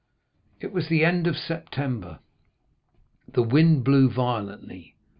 [0.61, 2.19] 20293m "It was the end of September;
[3.31, 4.95] the wind blew violently.